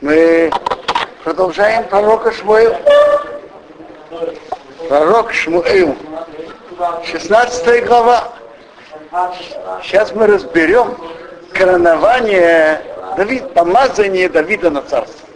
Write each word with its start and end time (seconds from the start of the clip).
Мы 0.00 0.50
продолжаем 1.24 1.84
пророка 1.84 2.32
Шмуэл. 2.32 2.76
Пророк 4.88 5.32
Шмуэл. 5.32 5.96
16 7.04 7.86
глава. 7.86 8.32
Сейчас 9.82 10.12
мы 10.14 10.26
разберем 10.26 10.96
коронование 11.52 12.82
Давид, 13.16 13.52
помазание 13.54 14.28
Давида 14.28 14.70
на 14.70 14.82
царство. 14.82 15.26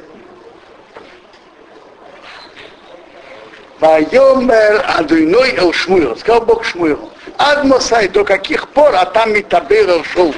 Вайомер 3.80 4.84
Адуйной 4.96 5.56
Эл 5.56 5.72
Шмуэл, 5.72 6.16
сказал 6.16 6.42
Бог 6.42 6.64
Шмуэлу, 6.64 7.10
Адмосай, 7.36 8.06
до 8.06 8.24
каких 8.24 8.68
пор, 8.68 8.94
а 8.94 9.04
там 9.06 9.32
Митабер 9.32 10.04
Шоу, 10.04 10.32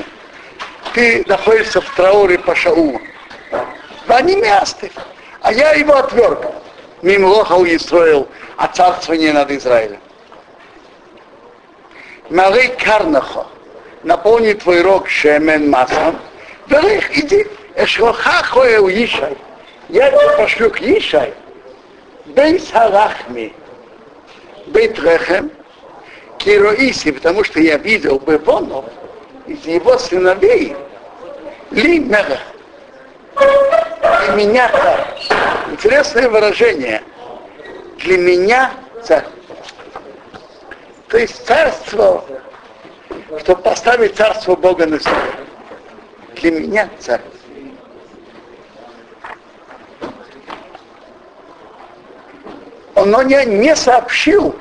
ты 0.95 1.23
находишься 1.27 1.83
в 1.83 1.95
трауре 1.95 2.39
по 2.39 2.55
Шаулу. 2.55 2.99
Они 4.15 4.37
мясты. 4.37 4.93
А 5.41 5.53
я 5.53 5.73
его 5.73 5.97
отверг. 5.97 6.47
Мимлоха 7.03 7.55
устроил 7.55 8.29
а 8.57 8.69
царствование 8.69 9.33
над 9.33 9.51
Израилем. 9.51 9.99
Малый 12.31 12.69
Карнахо, 12.69 13.49
наполни 14.05 14.53
твой 14.53 14.83
рог 14.83 15.09
шемен 15.09 15.69
маслом, 15.69 16.19
Велих, 16.69 17.19
иди, 17.19 17.47
эшлоха 17.77 18.45
хоя 18.45 18.81
у 18.81 18.89
Ишай. 18.89 19.37
Я 19.89 20.11
тебя 20.11 20.37
пошлю 20.37 20.71
к 20.71 20.81
Ишай. 20.81 21.35
Бейс 22.27 22.71
Харахми, 22.71 23.53
Бейт 24.67 24.99
Рехем, 25.01 25.51
Кироиси, 26.39 27.11
потому 27.11 27.43
что 27.43 27.61
я 27.61 27.77
видел 27.79 28.21
Бевонов 28.21 28.85
из 29.47 29.67
его 29.67 29.99
сыновей, 29.99 30.77
Ли 31.73 31.99
Мелех. 31.99 32.54
Для 34.25 34.33
меня 34.35 34.71
царь. 34.71 35.07
Интересное 35.71 36.29
выражение. 36.29 37.03
Для 37.99 38.19
меня 38.19 38.73
царь. 39.03 39.25
То 41.09 41.19
есть 41.19 41.47
царство, 41.47 42.25
чтобы 43.41 43.63
поставить 43.63 44.17
царство 44.17 44.57
Бога 44.57 44.87
на 44.87 44.99
себя. 44.99 45.13
Для 46.37 46.51
меня 46.53 46.89
царь. 46.99 47.21
Он 52.95 53.11
мне 53.11 53.45
не 53.45 53.77
сообщил, 53.77 54.57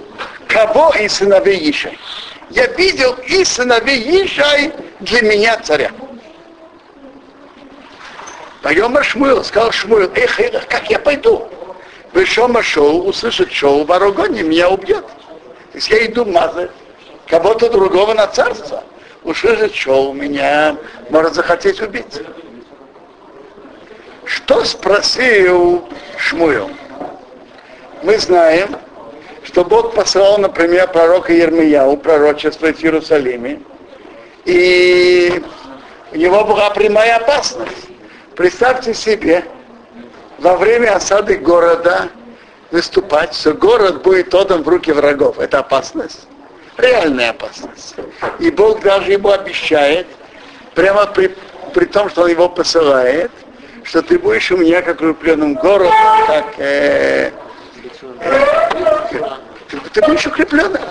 кого 0.47 0.91
из 0.99 1.13
сыновей 1.13 1.71
Ишай. 1.71 1.97
Я 2.49 2.67
видел 2.67 3.15
и 3.27 3.45
сыновей 3.45 4.25
Ишай 4.25 4.73
для 4.99 5.21
меня 5.21 5.57
царя. 5.59 5.91
Поема 8.63 9.03
Шмуил, 9.03 9.43
сказал 9.43 9.73
Шмуил, 9.73 10.09
эх, 10.15 10.39
эх, 10.39 10.67
как 10.69 10.89
я 10.89 10.97
пойду? 10.97 11.49
Вышома 12.13 12.63
шоу, 12.63 13.03
услышит 13.03 13.51
шоу, 13.51 13.83
Варогони 13.83 14.41
меня 14.41 14.69
убьет. 14.69 15.05
То 15.05 15.75
есть 15.75 15.89
я 15.89 16.05
иду 16.05 16.23
мазать 16.23 16.71
кого-то 17.27 17.69
другого 17.69 18.13
на 18.13 18.25
царство. 18.27 18.85
Услышит 19.23 19.75
шоу, 19.75 20.13
меня 20.13 20.77
может 21.09 21.33
захотеть 21.33 21.81
убить. 21.81 22.21
Что 24.23 24.63
спросил 24.63 25.83
Шмуил? 26.17 26.69
Мы 28.01 28.17
знаем, 28.17 28.77
что 29.43 29.65
Бог 29.65 29.93
послал, 29.93 30.37
например, 30.37 30.87
пророка 30.87 31.33
Ермияу, 31.33 31.97
пророчествовать 31.97 32.77
в 32.77 32.83
Иерусалиме, 32.83 33.61
и 34.45 35.43
у 36.13 36.15
него 36.15 36.45
была 36.45 36.69
прямая 36.69 37.17
опасность. 37.17 37.92
Представьте 38.35 38.93
себе, 38.95 39.45
во 40.39 40.57
время 40.57 40.95
осады 40.95 41.37
города 41.37 42.09
выступать, 42.71 43.35
что 43.35 43.53
город 43.53 44.01
будет 44.01 44.33
отдан 44.33 44.63
в 44.63 44.67
руки 44.67 44.91
врагов. 44.91 45.37
Это 45.37 45.59
опасность. 45.59 46.27
Реальная 46.77 47.29
опасность. 47.29 47.95
И 48.39 48.49
Бог 48.49 48.81
даже 48.81 49.11
ему 49.11 49.29
обещает, 49.29 50.07
прямо 50.73 51.05
при, 51.05 51.35
при 51.75 51.85
том, 51.85 52.09
что 52.09 52.23
он 52.23 52.29
его 52.31 52.49
посылает, 52.49 53.29
что 53.83 54.01
ты 54.01 54.17
будешь 54.17 54.51
у 54.51 54.57
меня 54.57 54.81
как 54.81 55.01
укрепленным 55.01 55.53
городом, 55.53 55.93
как 56.25 56.55
э, 56.57 57.29
э, 58.19 58.39
ты, 59.93 60.01
будешь 60.01 60.25
укрепленным. 60.25 60.81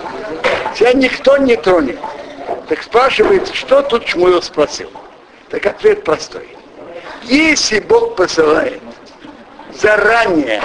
Тебя 0.75 0.93
никто 0.93 1.35
не 1.35 1.57
тронет. 1.57 1.99
Так 2.69 2.81
спрашивается, 2.81 3.53
что 3.53 3.81
тут 3.81 4.07
Шмуил 4.07 4.41
спросил? 4.41 4.89
Так 5.49 5.65
ответ 5.65 6.05
простой. 6.05 6.47
Если 7.25 7.79
Бог 7.79 8.15
посылает 8.15 8.81
заранее 9.73 10.61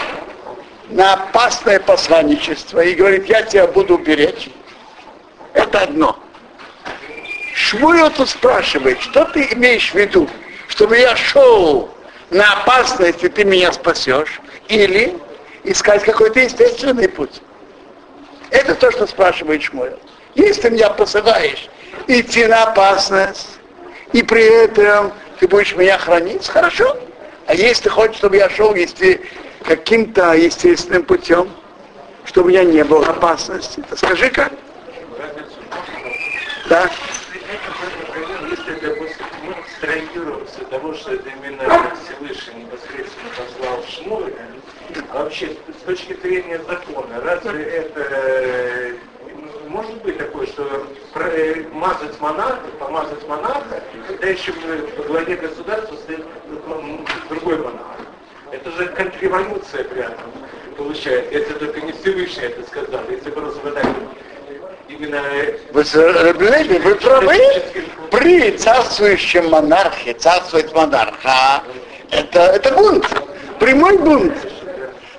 на 0.89 1.15
опасное 1.15 1.79
посланничество 1.79 2.81
и 2.81 2.95
говорит, 2.95 3.27
я 3.27 3.43
тебя 3.43 3.67
буду 3.67 3.99
беречь, 3.99 4.51
это 5.55 5.81
одно. 5.81 6.19
Шмуил 7.55 8.11
тут 8.11 8.29
спрашивает, 8.29 9.01
что 9.01 9.25
ты 9.27 9.49
имеешь 9.53 9.91
в 9.91 9.95
виду? 9.95 10.29
Чтобы 10.69 10.99
я 10.99 11.17
шел 11.17 11.91
на 12.31 12.53
опасность, 12.53 13.23
и 13.23 13.29
ты 13.29 13.45
меня 13.45 13.73
спасешь? 13.73 14.41
Или 14.69 15.17
искать 15.65 16.03
какой-то 16.05 16.41
естественный 16.41 17.09
путь? 17.09 17.41
Это 18.51 18.75
то, 18.75 18.91
что 18.91 19.07
спрашивает 19.07 19.63
Шмуил. 19.63 19.99
Если 20.35 20.63
ты 20.63 20.71
меня 20.71 20.91
посылаешь 20.91 21.69
идти 22.07 22.47
на 22.47 22.65
опасность, 22.65 23.59
и 24.13 24.23
при 24.23 24.65
этом 24.65 25.13
ты 25.38 25.47
будешь 25.47 25.75
меня 25.76 25.99
хранить, 25.99 26.49
хорошо. 26.49 26.97
А 27.47 27.54
если 27.54 27.84
ты 27.84 27.91
хочешь, 27.91 28.16
чтобы 28.16 28.37
я 28.37 28.50
шел 28.50 28.75
если 28.75 29.22
каким-то 29.65 30.34
естественным 30.34 31.04
путем, 31.04 31.50
чтобы 32.25 32.49
у 32.49 32.50
меня 32.50 32.65
не 32.65 32.84
было 32.84 33.06
опасности, 33.06 33.82
то 33.88 33.97
скажи 33.97 34.31
как. 34.31 34.53
Да. 36.69 36.91
Того, 40.71 40.93
что 40.93 41.15
это 41.15 41.31
именно 41.31 41.93
Всевышний 42.05 42.65
непосредственно 42.65 43.31
послал 43.37 43.82
Шмуля, 43.88 44.34
вообще 45.15 45.56
с 45.81 45.84
точки 45.84 46.15
зрения 46.20 46.60
закона, 46.69 47.20
разве 47.22 47.65
это 47.65 48.97
может 49.69 50.03
быть 50.03 50.19
такое, 50.19 50.47
что 50.47 50.87
мазать 51.73 52.21
монарха, 52.21 52.69
помазать 52.79 53.27
монарха, 53.29 53.83
когда 54.06 54.27
еще 54.27 54.53
во 54.97 55.05
главе 55.05 55.37
государства 55.37 55.95
стоит 55.97 56.25
другой 57.29 57.59
монарх. 57.59 57.99
Это 58.51 58.71
же 58.73 58.87
контрреволюция 58.89 59.84
прямо 59.84 60.15
получается, 60.79 61.34
если 61.34 61.53
только 61.55 61.81
не 61.81 61.93
Всевышний 61.93 62.45
это 62.45 62.67
сказал, 62.67 63.01
если 63.11 63.31
бы 63.31 63.41
разгадали 63.43 63.95
именно... 64.89 65.23
Вы, 65.73 65.85
вы 66.79 66.95
правы? 66.95 67.37
При 68.11 68.53
царствующем 68.53 69.50
монархе, 69.50 70.15
царствует 70.15 70.73
монарха, 70.73 71.62
это, 72.11 72.41
это 72.41 72.73
бунт, 72.75 73.05
прямой 73.59 73.99
бунт. 73.99 74.35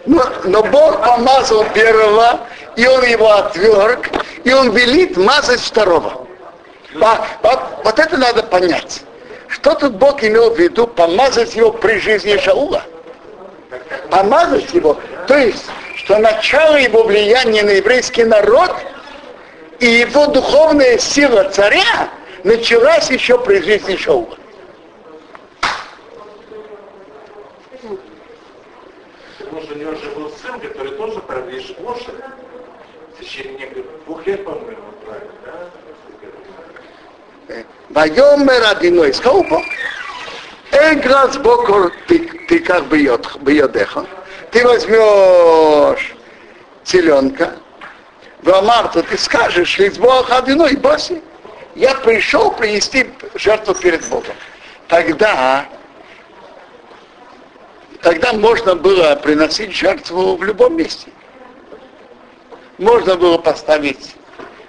Но, 0.05 0.23
но 0.45 0.63
Бог 0.63 1.03
помазал 1.05 1.65
первого, 1.73 2.39
и 2.75 2.87
он 2.87 3.03
его 3.03 3.31
отверг, 3.31 4.09
и 4.43 4.53
он 4.53 4.71
велит 4.71 5.17
мазать 5.17 5.59
второго. 5.59 6.27
Вот, 6.93 7.19
вот, 7.43 7.59
вот 7.83 7.99
это 7.99 8.17
надо 8.17 8.43
понять. 8.43 9.03
Что 9.47 9.75
тут 9.75 9.93
Бог 9.93 10.23
имел 10.23 10.51
в 10.51 10.59
виду 10.59 10.87
помазать 10.87 11.55
его 11.55 11.71
при 11.71 11.99
жизни 11.99 12.37
Шаула? 12.37 12.83
Помазать 14.09 14.73
его, 14.73 14.97
то 15.27 15.37
есть, 15.37 15.65
что 15.95 16.17
начало 16.17 16.75
его 16.75 17.03
влияния 17.03 17.63
на 17.63 17.71
еврейский 17.71 18.23
народ 18.23 18.75
и 19.79 19.85
его 19.85 20.27
духовная 20.27 20.97
сила 20.97 21.45
царя 21.49 22.09
началась 22.43 23.09
еще 23.09 23.37
при 23.39 23.61
жизни 23.61 23.95
Шаула. 23.95 24.37
Потому 29.39 29.61
у 29.61 29.75
него 29.75 29.95
же 29.95 30.09
был 30.11 30.31
сын, 30.41 30.59
который 30.59 30.91
тоже 30.91 31.19
правил 31.19 31.61
Моше 31.79 32.11
в 33.19 33.21
течение 33.21 33.69
двух 34.05 34.25
лет, 34.25 34.45
по-моему, 34.45 34.93
правил, 35.05 35.31
да? 37.47 37.55
Вайомер 37.89 38.63
Адиной, 38.63 39.13
сказал 39.13 39.43
Бог, 39.43 39.63
Эн 40.71 41.01
глаз 41.01 41.37
бокор 41.37 41.91
ты 42.07 42.59
как 42.59 42.85
бы 42.85 42.99
йодеха, 42.99 44.05
ты 44.51 44.65
возьмешь 44.65 46.15
теленка, 46.83 47.55
в 48.41 48.49
Амарту 48.49 49.03
ты 49.03 49.17
скажешь, 49.17 49.77
Лизбог 49.77 50.29
Адиной 50.31 50.77
Боси, 50.77 51.21
я 51.75 51.95
пришел 51.95 52.51
принести 52.51 53.09
жертву 53.35 53.73
перед 53.75 54.07
Богом. 54.07 54.35
Тогда 54.87 55.67
тогда 58.01 58.33
можно 58.33 58.75
было 58.75 59.15
приносить 59.15 59.73
жертву 59.75 60.37
в 60.37 60.43
любом 60.43 60.77
месте. 60.77 61.11
Можно 62.79 63.15
было 63.17 63.37
поставить 63.37 64.15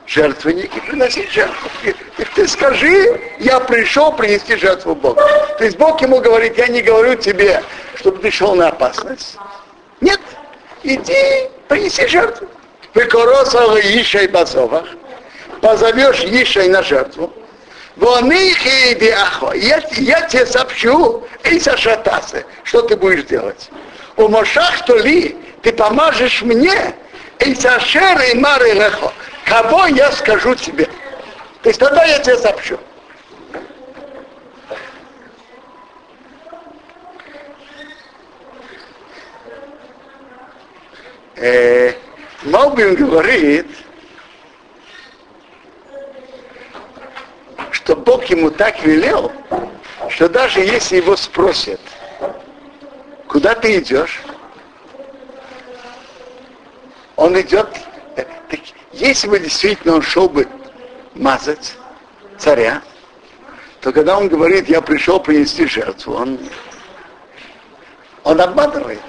жертвенник 0.07 0.77
и 0.77 0.81
приносить 0.81 1.31
жертву. 1.31 1.71
И, 1.85 1.91
и 1.91 2.25
ты 2.35 2.49
скажи, 2.49 3.21
я 3.39 3.61
пришел 3.61 4.13
принести 4.13 4.57
жертву 4.57 4.97
Богу. 4.97 5.21
То 5.59 5.65
есть 5.65 5.79
Бог 5.79 6.03
ему 6.03 6.21
говорит, 6.21 6.59
я 6.59 6.67
не 6.67 6.83
говорю 6.83 7.15
тебе, 7.15 7.63
чтобы 7.95 8.19
ты 8.19 8.33
шел 8.33 8.57
на 8.57 8.69
опасность. 8.69 9.37
Нет, 10.01 10.21
иди, 10.83 11.49
принеси 11.69 12.09
жертву. 12.09 12.49
Выкоросал 12.95 13.79
Ишай 13.79 14.27
Басовах, 14.27 14.87
позовешь 15.61 16.25
Ишай 16.25 16.69
на 16.69 16.83
жертву. 16.83 17.33
Я, 17.97 18.19
я 19.97 20.21
тебе 20.23 20.47
сообщу, 20.47 21.23
Эйса 21.45 21.77
Шатасы, 21.77 22.45
что 22.65 22.83
ты 22.83 22.97
будешь 22.97 23.25
делать. 23.25 23.71
У 24.17 24.27
Мошах 24.27 24.85
то 24.85 24.97
ли 24.97 25.37
ты 25.63 25.73
помажешь 25.73 26.43
мне, 26.43 26.95
Эйса 27.41 27.81
Шера 27.81 28.23
и 28.25 28.35
Мары 28.35 28.73
Рехо, 28.75 29.13
кого 29.47 29.87
я 29.87 30.13
скажу 30.13 30.55
тебе. 30.55 30.87
То 31.63 31.69
есть 31.71 31.81
тогда 31.81 32.05
я 32.05 32.19
тебе 32.19 32.37
сообщу. 32.37 32.79
Э, 41.37 41.95
Малбин 42.43 42.95
говорит, 42.95 43.67
что 47.71 47.97
Бог 47.97 48.27
ему 48.27 48.51
так 48.51 48.83
велел, 48.83 49.33
что 50.11 50.29
даже 50.29 50.61
если 50.61 50.97
его 50.97 51.17
спросят, 51.17 51.81
куда 53.27 53.55
ты 53.55 53.79
идешь, 53.79 54.21
он 57.21 57.39
идет, 57.39 57.69
э, 58.17 58.25
так, 58.49 58.61
если 58.93 59.29
бы 59.29 59.39
действительно 59.39 59.97
он 59.97 60.03
шел 60.03 60.27
бы 60.27 60.49
мазать 61.15 61.77
царя, 62.39 62.81
то 63.83 63.93
когда 63.93 64.17
он 64.17 64.29
говорит, 64.29 64.71
я 64.71 64.81
пришел 64.81 65.21
принести 65.21 65.67
жертву, 65.67 66.15
он, 66.15 66.39
он 68.25 68.41
обманывает. 68.41 69.03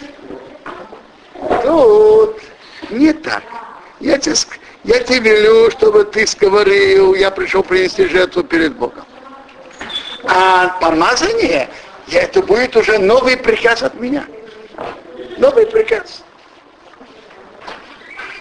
Тут 1.64 2.42
не 2.90 3.14
так. 3.14 3.44
Я 4.02 4.18
тебе, 4.18 4.36
я 4.84 5.00
тебе 5.00 5.20
велю, 5.20 5.72
чтобы 5.72 6.04
ты 6.04 6.26
говорил, 6.38 7.16
я 7.16 7.32
пришел 7.32 7.64
принести 7.64 8.08
жертву 8.08 8.44
перед 8.44 8.76
Богом. 8.76 9.06
А 10.26 10.68
помазание, 10.82 11.70
это 12.12 12.42
будет 12.42 12.76
уже 12.76 13.00
новый 13.00 13.38
приказ 13.38 13.84
от 13.84 13.94
меня. 13.96 14.26
Новый 15.38 15.66
приказ. 15.66 16.24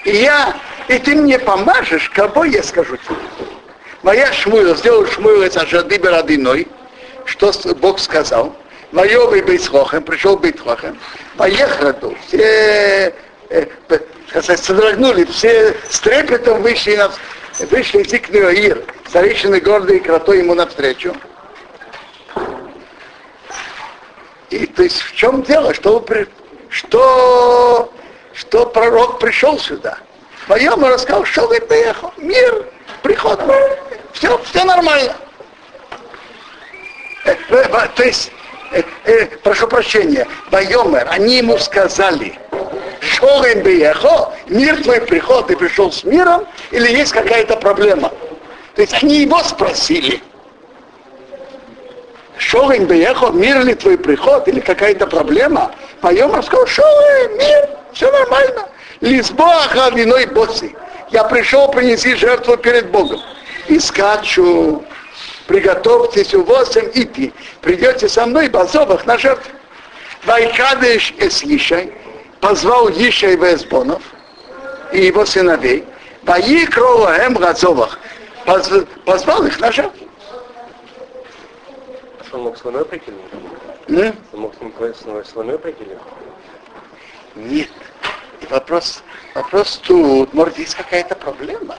И 0.05 0.11
я, 0.11 0.57
и 0.89 0.99
ты 0.99 1.15
мне 1.15 1.39
помажешь, 1.39 2.11
кого 2.11 2.45
я 2.45 2.63
скажу 2.63 2.97
тебе. 2.97 3.17
Моя 4.03 4.33
Шмуил, 4.33 4.75
сделал 4.77 5.07
Шмуил 5.07 5.43
это 5.43 5.67
жады 5.67 5.99
берадиной, 5.99 6.67
что 7.27 7.53
Бог 7.75 7.99
сказал. 7.99 8.57
Воевый 8.93 9.43
Бейцхохем, 9.43 10.03
пришел 10.03 10.37
Бейцхохем, 10.37 10.99
поехали, 11.37 11.95
все 12.27 13.15
э, 13.51 13.67
сказать, 14.29 14.65
содрогнули, 14.65 15.25
все 15.27 15.77
с 15.89 16.01
трепетом 16.01 16.63
вышли, 16.63 16.97
на, 16.97 17.11
вышли 17.71 18.03
идти 18.03 18.19
к 18.19 18.31
Неоир, 18.31 18.83
старейшины 19.09 19.61
гордые 19.61 19.99
и 19.99 20.03
кротой 20.03 20.39
ему 20.39 20.55
навстречу. 20.55 21.15
И 24.51 24.67
то 24.67 24.83
есть 24.83 25.01
в 25.03 25.15
чем 25.15 25.43
дело, 25.43 25.73
что, 25.75 26.05
что, 26.69 27.93
что 28.41 28.65
пророк 28.65 29.19
пришел 29.19 29.59
сюда? 29.59 29.99
Поем 30.49 30.85
и 30.85 30.89
рассказал, 30.89 31.25
что 31.27 31.47
вы 31.47 31.61
приехал, 31.61 32.13
мир, 32.17 32.65
приход, 33.03 33.39
все, 34.13 34.39
все 34.45 34.65
нормально. 34.65 35.15
Э, 37.27 37.35
э, 37.51 37.89
то 37.95 38.03
есть, 38.03 38.33
э, 38.73 38.83
э, 39.05 39.27
прошу 39.43 39.69
прощения, 39.69 40.27
Байомер, 40.51 41.07
они 41.11 41.37
ему 41.37 41.59
сказали, 41.59 42.39
Шорим 43.01 43.63
Беехо, 43.63 44.33
мир 44.47 44.83
твой 44.83 45.03
приход, 45.03 45.49
ты 45.49 45.57
пришел 45.57 45.93
с 45.93 46.03
миром, 46.05 46.47
или 46.71 46.91
есть 46.91 47.13
какая-то 47.13 47.57
проблема? 47.57 48.11
То 48.75 48.83
есть 48.83 48.95
они 49.03 49.21
его 49.21 49.39
спросили. 49.41 50.23
Шорим 52.39 52.87
Беехо, 52.87 53.31
мир 53.33 53.63
ли 53.65 53.75
твой 53.75 53.99
приход, 53.99 54.49
или 54.49 54.61
какая-то 54.61 55.07
проблема? 55.07 55.75
Поем 56.01 56.43
сказал, 56.43 56.67
Шорим, 56.67 57.37
мир, 57.37 57.80
все 57.93 58.11
нормально. 58.11 58.69
Лизбоаха 59.01 59.91
виной 59.91 60.27
боси. 60.27 60.75
Я 61.11 61.25
пришел 61.25 61.69
принести 61.71 62.15
жертву 62.15 62.57
перед 62.57 62.91
Богом. 62.91 63.21
И 63.69 63.79
скачу, 63.79 64.85
приготовьтесь 65.47 66.35
у 66.35 66.45
восемь 66.45 66.91
идти. 66.95 67.33
Придете 67.61 68.09
со 68.09 68.27
мной 68.27 68.49
в 68.49 68.57
Азовах 68.57 69.07
на 69.07 69.19
жертву. 69.19 69.53
Вайкадыш 70.25 71.15
эс 71.19 71.43
Ишай, 71.43 71.95
позвал 72.41 72.91
Ишай 72.91 73.37
Весбонов 73.37 74.03
и 74.93 75.07
его 75.07 75.25
сыновей, 75.25 75.85
Ваи 76.23 76.67
Крола 76.67 77.17
Эм 77.17 77.35
Газовах, 77.35 77.99
позвал 78.45 79.47
их 79.47 79.59
на 79.61 79.73
жертву. 79.73 80.07
Что 82.27 82.37
он 82.37 82.43
мог 82.45 82.59
слоной 82.59 82.85
прикинуть? 82.85 83.21
Он 84.33 84.41
мог 84.41 84.55
с 84.55 84.61
ним 84.61 85.25
слоной 85.25 85.59
прикинуть? 85.59 85.99
Нет. 87.35 87.71
Вопрос, 88.49 89.03
вопрос 89.35 89.81
тут, 89.85 90.33
может, 90.35 90.59
есть 90.59 90.75
какая-то 90.75 91.15
проблема? 91.15 91.77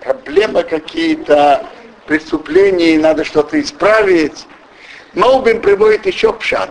Проблема 0.00 0.62
какие-то 0.62 1.66
преступления, 2.06 2.98
надо 2.98 3.24
что-то 3.24 3.60
исправить. 3.60 4.46
Молбин 5.14 5.60
приводит 5.60 6.06
еще 6.06 6.32
пшат, 6.32 6.70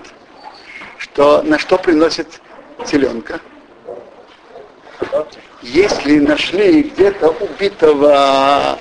что 0.97 1.41
на 1.41 1.57
что 1.57 1.77
приносит 1.77 2.41
теленка. 2.85 3.39
Если 5.61 6.19
нашли 6.19 6.83
где-то 6.83 7.29
убитого, 7.29 8.77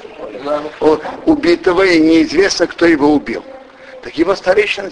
убитого 1.25 1.83
и 1.83 2.01
неизвестно, 2.01 2.67
кто 2.67 2.87
его 2.87 3.13
убил, 3.13 3.45
так 4.07 4.17
его 4.17 4.37
старейшины 4.37 4.89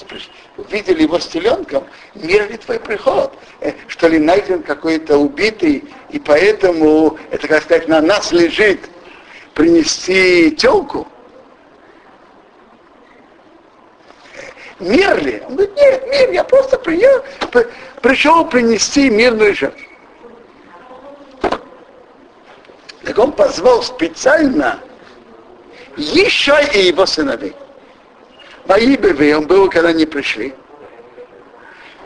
увидели 0.56 1.02
его 1.02 1.20
с 1.20 1.28
теленком, 1.28 1.84
мир 2.16 2.48
твой 2.58 2.80
приход? 2.80 3.32
Э, 3.60 3.72
что 3.86 4.08
ли 4.08 4.18
найден 4.18 4.64
какой-то 4.64 5.18
убитый, 5.18 5.84
и 6.10 6.18
поэтому 6.18 7.16
это, 7.30 7.46
как 7.46 7.62
сказать, 7.62 7.86
на 7.86 8.00
нас 8.00 8.32
лежит 8.32 8.80
принести 9.54 10.50
телку? 10.50 11.06
Мир 14.80 15.22
ли? 15.22 15.44
Он 15.46 15.54
говорит, 15.54 15.76
нет, 15.76 16.08
мир, 16.08 16.32
я 16.32 16.42
просто 16.42 16.76
приехал, 16.76 17.24
пришел 18.02 18.44
принести 18.44 19.10
мирную 19.10 19.54
жертву. 19.54 19.86
Так 23.04 23.16
он 23.16 23.30
позвал 23.30 23.80
специально 23.84 24.80
еще 25.96 26.58
и 26.74 26.88
его 26.88 27.06
сыновей. 27.06 27.54
Воибеве, 28.66 29.36
он 29.36 29.46
был, 29.46 29.68
когда 29.68 29.90
они 29.90 30.06
пришли. 30.06 30.54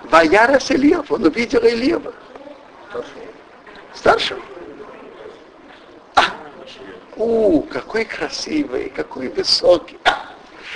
Ваярас 0.04 0.70
Ильев, 0.70 1.10
он 1.10 1.24
увидел 1.24 1.60
Ильева. 1.60 2.12
Старшего. 3.94 4.40
А, 6.14 6.22
у, 7.16 7.62
какой 7.62 8.04
красивый, 8.04 8.90
какой 8.90 9.28
высокий. 9.28 9.98
А, 10.04 10.30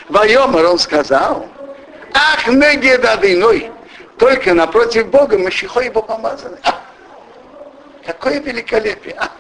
Вайомер 0.08 0.66
он 0.66 0.78
сказал, 0.78 1.48
ах, 2.14 2.46
негедадиной, 2.46 3.70
только 4.18 4.54
напротив 4.54 5.08
Бога 5.08 5.38
Машихо 5.38 5.80
его 5.80 6.02
помазаны. 6.02 6.58
А, 6.64 6.80
какое 8.04 8.40
великолепие. 8.40 9.14
А. 9.18 9.30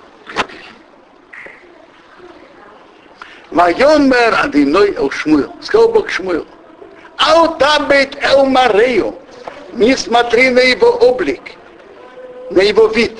Вайомер 3.52 4.34
Адиной 4.34 4.94
Эл 4.96 5.10
Шмуил. 5.10 5.52
Сказал 5.60 5.88
Бог 5.90 6.08
Шмуил. 6.08 6.46
Аутабет 7.18 8.16
Эл 8.22 8.46
Марею. 8.46 9.14
Не 9.74 9.96
смотри 9.96 10.50
на 10.50 10.60
его 10.60 10.88
облик, 10.88 11.42
на 12.50 12.60
его 12.62 12.86
вид. 12.88 13.18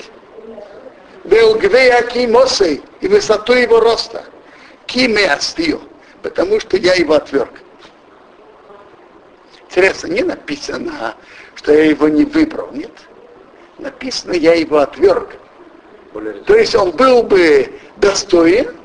Велгвея 1.23 2.01
Кимосей 2.03 2.81
и 3.01 3.07
высоту 3.07 3.53
его 3.53 3.79
роста. 3.79 4.23
Киме 4.87 5.31
Астио. 5.31 5.79
Потому 6.23 6.59
что 6.59 6.77
я 6.77 6.95
его 6.95 7.13
отверг. 7.13 7.61
Интересно, 9.69 10.07
не 10.07 10.23
написано, 10.23 11.15
что 11.55 11.73
я 11.73 11.85
его 11.85 12.07
не 12.07 12.25
выбрал, 12.25 12.69
нет. 12.71 12.91
Написано, 13.77 14.33
я 14.33 14.53
его 14.53 14.79
отверг. 14.79 15.29
То 16.45 16.55
есть 16.55 16.75
он 16.75 16.91
был 16.91 17.23
бы 17.23 17.71
достоин 17.97 18.75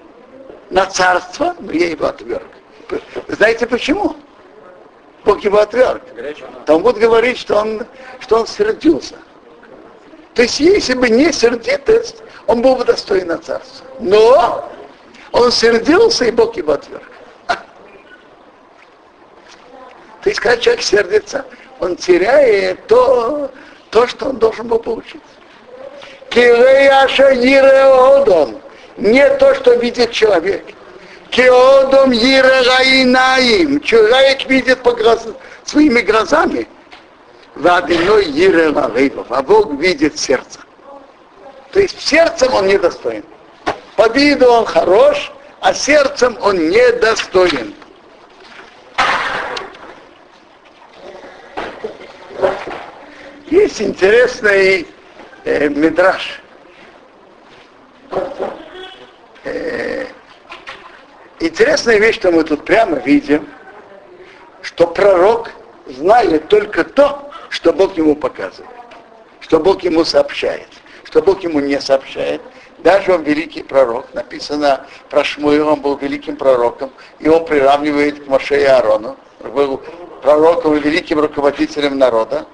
на 0.70 0.86
царство, 0.86 1.54
но 1.58 1.72
я 1.72 1.90
его 1.90 2.06
отверг. 2.06 2.46
Знаете 3.28 3.66
почему? 3.66 4.16
Бог 5.24 5.42
его 5.44 5.58
отверг. 5.58 6.02
Там 6.66 6.82
будет 6.82 6.98
говорить, 6.98 7.38
что 7.38 7.56
он, 7.56 7.86
что 8.20 8.40
он 8.40 8.46
сердился. 8.46 9.16
То 10.34 10.42
есть, 10.42 10.60
если 10.60 10.94
бы 10.94 11.10
не 11.10 11.32
сердитость, 11.32 12.22
он 12.46 12.62
был 12.62 12.76
бы 12.76 12.84
достоин 12.84 13.26
на 13.28 13.38
царство. 13.38 13.86
Но 13.98 14.70
Он 15.32 15.52
сердился, 15.52 16.24
и 16.24 16.30
Бог 16.30 16.56
его 16.56 16.72
отверг. 16.72 17.10
То 17.48 17.58
есть, 20.24 20.40
когда 20.40 20.56
человек 20.56 20.82
сердится, 20.82 21.44
он 21.80 21.96
теряет 21.96 22.86
то, 22.86 23.50
то 23.90 24.06
что 24.06 24.30
он 24.30 24.38
должен 24.38 24.68
был 24.68 24.78
получить. 24.78 25.20
Киреяша 26.30 27.34
Иреодом. 27.34 28.60
Не 28.98 29.30
то, 29.36 29.54
что 29.54 29.74
видит 29.74 30.10
человек. 30.10 30.64
Киодом 31.30 32.12
Ирегаинаим. 32.12 33.80
Человек 33.80 34.44
видит 34.46 34.82
по 34.82 34.92
глаз... 34.92 35.24
своими 35.64 36.00
глазами. 36.00 36.66
Вадиной 37.54 38.24
Ирегалейбов. 38.24 39.28
А 39.30 39.40
Бог 39.42 39.72
видит 39.74 40.18
сердце. 40.18 40.58
То 41.70 41.78
есть 41.78 42.00
сердцем 42.00 42.52
он 42.54 42.66
недостоин. 42.66 43.24
По 43.94 44.08
виду 44.08 44.50
он 44.50 44.66
хорош, 44.66 45.32
а 45.60 45.72
сердцем 45.72 46.36
он 46.40 46.68
недостоин. 46.68 47.74
Есть 53.46 53.80
интересный 53.80 54.88
э, 55.44 55.68
мидраж. 55.68 56.40
Интересная 61.48 61.98
вещь, 61.98 62.16
что 62.16 62.30
мы 62.30 62.44
тут 62.44 62.64
прямо 62.64 62.98
видим, 62.98 63.48
что 64.62 64.86
пророк 64.86 65.50
знает 65.86 66.48
только 66.48 66.84
то, 66.84 67.30
что 67.48 67.72
Бог 67.72 67.96
ему 67.96 68.14
показывает, 68.14 68.70
что 69.40 69.58
Бог 69.58 69.82
ему 69.82 70.04
сообщает, 70.04 70.68
что 71.04 71.22
Бог 71.22 71.42
ему 71.42 71.60
не 71.60 71.80
сообщает. 71.80 72.40
Даже 72.78 73.12
он 73.12 73.24
великий 73.24 73.64
пророк, 73.64 74.14
написано 74.14 74.86
про 75.10 75.24
Шмуила, 75.24 75.72
он 75.72 75.80
был 75.80 75.96
великим 75.96 76.36
пророком, 76.36 76.92
и 77.18 77.28
он 77.28 77.44
приравнивает 77.44 78.24
к 78.24 78.28
Моше 78.28 78.60
и 78.60 78.64
Аарону, 78.64 79.16
был 79.40 79.82
пророком 80.22 80.76
и 80.76 80.80
великим 80.80 81.18
руководителем 81.18 81.98
народа. 81.98 82.46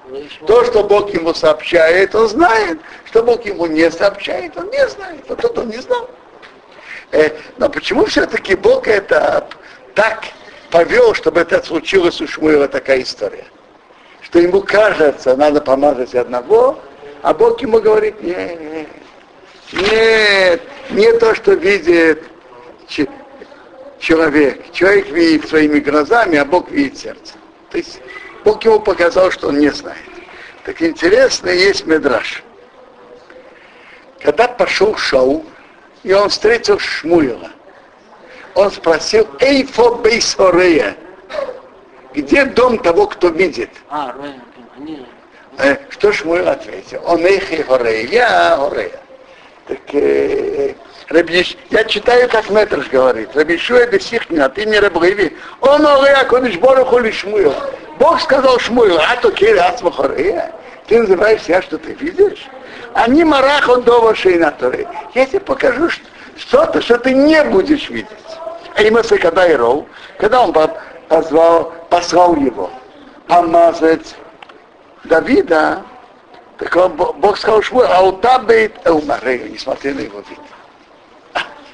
То, 0.47 0.65
что 0.65 0.85
Бог 0.85 1.13
ему 1.13 1.35
сообщает, 1.35 2.15
он 2.15 2.29
знает. 2.29 2.79
Что 3.05 3.23
Бог 3.23 3.45
ему 3.45 3.67
не 3.67 3.91
сообщает, 3.91 4.57
он 4.57 4.71
не 4.71 4.89
знает. 4.89 5.25
Вот 5.29 5.41
тут 5.41 5.59
он 5.59 5.69
не 5.69 5.79
знал. 5.79 6.09
Э, 7.13 7.31
но 7.59 7.69
почему 7.69 8.05
все-таки 8.07 8.55
Бог 8.55 8.89
это 8.89 9.49
так 9.95 10.25
повел, 10.71 11.15
чтобы 11.15 11.41
это 11.41 11.63
случилось 11.65 12.21
у 12.21 12.27
Шмуила 12.27 12.69
такая 12.69 13.03
история? 13.03 13.45
Что 14.23 14.39
ему 14.39 14.63
кажется, 14.63 15.37
надо 15.37 15.61
помазать 15.61 16.15
одного, 16.15 16.81
а 17.23 17.33
Бог 17.35 17.61
ему 17.63 17.81
говорит, 17.81 18.23
нет, 18.23 18.89
нет, 19.73 20.63
не 20.91 21.13
то, 21.19 21.35
что 21.35 21.53
видит 21.53 22.23
человек. 23.99 24.71
Человек 24.73 25.09
видит 25.09 25.49
своими 25.49 25.81
глазами, 25.81 26.37
а 26.37 26.45
Бог 26.45 26.71
видит 26.71 26.99
сердце. 26.99 27.35
То 27.71 27.79
есть 27.79 28.01
Бог 28.45 28.63
ему 28.65 28.81
показал, 28.81 29.31
что 29.31 29.49
он 29.49 29.59
не 29.59 29.71
знает. 29.71 29.99
Так 30.65 30.81
интересно, 30.83 31.51
есть 31.51 31.87
Медраж. 31.87 32.43
Когда 34.23 34.49
пошел 34.49 34.97
Шау, 34.97 35.45
и 36.05 36.13
он 36.13 36.29
встретил 36.29 36.79
Шмуила, 36.79 37.51
он 38.55 38.71
спросил, 38.71 39.27
Эйфо 39.41 39.97
Бейсорея, 39.97 40.97
где 42.13 42.45
дом 42.45 42.79
того, 42.79 43.09
кто 43.09 43.29
видит? 43.29 43.71
А, 43.91 44.15
э, 45.59 45.77
что 45.91 46.13
Шмуил 46.13 46.49
ответил? 46.49 47.03
Он 47.05 47.25
Эйхи 47.25 47.63
Хорея, 47.63 48.07
я 48.07 48.57
Хорея. 48.57 49.01
Так 49.67 49.79
э, 49.95 50.75
Рабиш, 51.09 51.57
я 51.71 51.85
читаю, 51.85 52.29
как 52.29 52.49
Метрш 52.51 52.89
говорит. 52.89 53.35
Рабишуя 53.35 53.87
Бесихня, 53.87 54.49
ты 54.49 54.67
не 54.67 54.79
Рабгайви. 54.79 55.37
Он 55.61 55.87
Орея 55.87 56.25
Кодиш 56.25 56.59
Бороху 56.59 57.01
Шмуил. 57.13 57.55
Бог 57.99 58.21
сказал 58.21 58.59
Шмуил, 58.59 58.99
а 58.99 59.17
то 59.17 59.31
кири 59.31 59.59
Ацмахорея. 59.59 60.53
Ты 60.87 61.01
называешь 61.01 61.43
себя, 61.43 61.63
что 61.63 61.79
ты 61.79 61.93
видишь? 61.93 62.47
Они 63.05 63.23
марах 63.23 63.69
он 63.69 63.83
дома 63.83 64.15
шейнаторы. 64.15 64.89
Я 65.15 65.27
тебе 65.27 65.41
покажу 65.41 65.91
что-то, 66.39 66.81
что 66.81 66.97
ты 66.97 67.13
не 67.13 67.45
будешь 67.45 67.91
видеть. 67.91 68.09
А 68.75 68.83
ему 68.83 69.87
когда 70.19 70.41
он 70.41 70.55
позвал, 71.09 71.75
послал 71.91 72.35
его 72.35 72.71
помазать 73.27 74.17
Давида, 75.05 75.83
так 76.57 76.75
он, 76.77 76.93
Бог 76.93 77.37
сказал 77.37 77.61
Шмуил, 77.61 77.89
а 77.91 78.01
у 78.01 78.13
табейт 78.13 78.75
Элмарею, 78.87 79.53
несмотря 79.53 79.93
на 79.93 80.01
его 80.01 80.21
вид. 80.21 80.39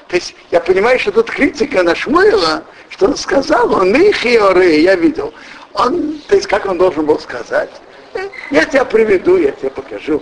То 0.09 0.15
есть 0.17 0.35
я 0.51 0.59
понимаю, 0.59 0.99
что 0.99 1.13
тут 1.13 1.31
критика 1.31 1.81
на 1.81 1.95
Шмуила, 1.95 2.63
что 2.89 3.05
он 3.05 3.15
сказал, 3.15 3.73
он 3.73 3.95
ихиоры, 3.95 4.65
я 4.81 4.95
видел. 4.95 5.33
Он, 5.75 6.19
то 6.27 6.35
есть 6.35 6.47
как 6.47 6.65
он 6.65 6.77
должен 6.77 7.05
был 7.05 7.19
сказать? 7.19 7.69
«Э, 8.15 8.27
я 8.49 8.65
тебя 8.65 8.83
приведу, 8.83 9.37
я 9.37 9.51
тебе 9.51 9.69
покажу. 9.69 10.21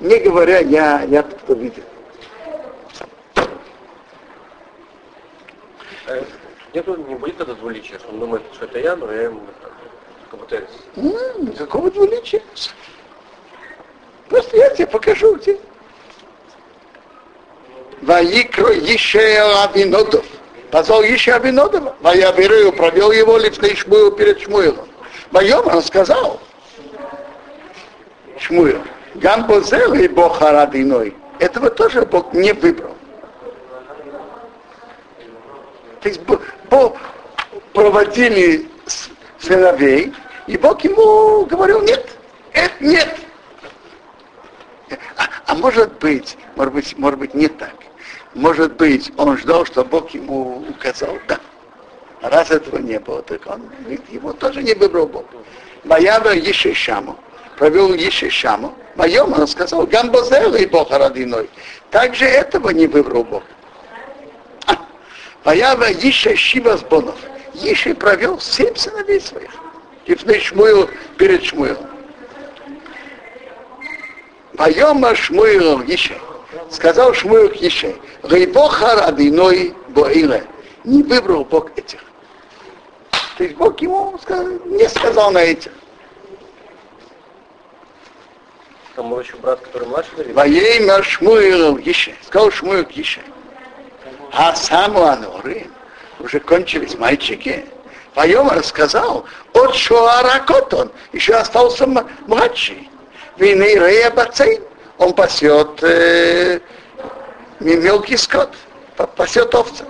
Не 0.00 0.18
говоря, 0.18 0.60
я, 0.60 1.02
я 1.02 1.22
тот, 1.22 1.40
кто 1.40 1.54
видел. 1.54 1.82
Нету, 6.72 6.96
не 6.96 7.14
будет 7.14 7.40
это 7.40 7.54
двуличия, 7.54 7.98
что 7.98 8.08
он 8.10 8.20
думает, 8.20 8.42
что 8.52 8.66
это 8.66 8.78
я, 8.78 8.94
но 8.94 9.10
я 9.12 9.22
ему 9.22 9.40
как 10.30 10.40
будто... 10.40 10.62
Никакого 10.94 11.90
двуличия. 11.90 12.42
Просто 14.28 14.56
я 14.56 14.70
тебе 14.70 14.86
покажу, 14.86 15.34
где. 15.36 15.58
Ваикро 18.02 18.72
еще 18.72 19.20
Авинодов. 19.64 20.24
Позвал 20.70 21.02
еще 21.02 21.32
Авинодова. 21.32 21.96
Ваябирую 22.00 22.72
провел 22.72 23.10
его 23.10 23.38
лифней 23.38 23.74
Шмуил 23.74 24.12
перед 24.12 24.40
Шмуилом. 24.40 24.88
Моем 25.30 25.66
он 25.66 25.82
сказал, 25.82 26.40
Шмуил, 28.38 28.80
Гамбозел 29.14 29.94
и 29.94 30.08
Бог 30.08 30.38
Харадиной. 30.38 31.14
Этого 31.38 31.70
тоже 31.70 32.02
Бог 32.02 32.32
не 32.32 32.52
выбрал. 32.52 32.96
То 36.00 36.08
есть 36.08 36.20
Бог 36.70 36.96
проводили 37.72 38.68
сыновей, 39.38 40.12
и 40.46 40.56
Бог 40.56 40.82
ему 40.84 41.44
говорил, 41.46 41.82
нет, 41.82 42.08
это 42.52 42.72
нет. 42.80 43.16
А, 45.16 45.24
а 45.46 45.54
может 45.54 45.98
быть, 45.98 46.36
может 46.56 46.74
быть, 46.74 46.98
может 46.98 47.18
быть 47.18 47.34
не 47.34 47.48
так. 47.48 47.74
Может 48.34 48.76
быть, 48.76 49.12
он 49.16 49.36
ждал, 49.36 49.64
что 49.64 49.84
Бог 49.84 50.10
ему 50.10 50.64
указал, 50.68 51.18
да. 51.26 51.38
Раз 52.20 52.50
этого 52.50 52.78
не 52.78 52.98
было, 52.98 53.22
так 53.22 53.46
он 53.46 53.62
его 54.08 54.32
тоже 54.32 54.62
не 54.62 54.74
выбрал 54.74 55.06
Бог. 55.06 55.24
Баява 55.84 56.30
еще 56.30 56.74
Шаму. 56.74 57.16
Провел 57.58 57.92
еще 57.92 58.30
Шаму. 58.30 58.72
Моем 58.94 59.32
он 59.32 59.46
сказал, 59.48 59.84
Гамбазел 59.84 60.54
и 60.54 60.64
Бог 60.64 60.90
родиной. 60.92 61.50
Также 61.90 62.24
этого 62.24 62.70
не 62.70 62.86
выбрал 62.86 63.24
Бог. 63.24 63.42
Баява 65.44 65.86
еще 65.86 66.36
Шива 66.36 66.76
с 66.76 66.82
Бонов. 66.82 67.16
Еще 67.54 67.94
провел 67.94 68.38
семь 68.40 68.76
сыновей 68.76 69.20
своих. 69.20 69.50
В 70.06 70.40
Шмуил 70.40 70.88
перед 71.16 71.44
Шмуилом. 71.44 71.86
Поема 74.56 75.14
Шмуилом 75.16 75.84
еще. 75.84 76.14
Сказал 76.70 77.12
Шмуил 77.12 77.48
к 77.50 77.56
Еше. 77.56 77.96
Рейбохар 78.22 79.08
Адиной 79.08 79.74
Боиле. 79.88 80.44
Не 80.84 81.02
выбрал 81.02 81.44
Бог 81.44 81.70
этих. 81.76 82.00
То 83.36 83.44
есть 83.44 83.56
Бог 83.56 83.80
ему 83.80 84.18
не 84.66 84.88
сказал 84.88 85.32
на 85.32 85.38
этих. 85.38 85.72
Там 88.98 89.10
был 89.10 89.20
еще 89.20 89.36
брат, 89.36 89.60
который 89.60 89.86
младше 89.86 90.10
говорит. 90.10 90.34
Воейма 90.34 91.04
Шмуил 91.04 91.76
Еше. 91.78 92.16
Сказал 92.26 92.50
Шмуил 92.50 92.84
Еше. 92.96 93.20
А 94.32 94.56
саму 94.56 95.04
Аноры 95.04 95.68
уже 96.18 96.40
кончились 96.40 96.98
мальчики. 96.98 97.64
Поем 98.14 98.48
рассказал, 98.50 99.24
от 99.52 99.76
Шуара 99.76 100.40
Котон, 100.40 100.90
еще 101.12 101.34
остался 101.34 101.86
младший. 102.26 102.90
Вины 103.36 103.76
Рея 103.76 104.10
Бацейн, 104.10 104.60
он 104.98 105.12
пасет 105.12 105.80
э, 105.84 106.58
мелкий 107.60 108.16
скот, 108.16 108.52
пасет 109.14 109.54
овца. 109.54 109.84